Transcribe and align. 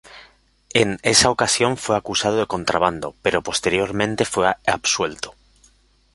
En 0.73 0.97
esa 1.03 1.29
ocasión 1.29 1.77
fue 1.77 1.95
acusado 1.95 2.37
de 2.37 2.47
contrabando, 2.47 3.13
pero 3.21 3.43
posteriormente 3.43 4.25
fue 4.25 4.51
absuelto. 4.65 5.35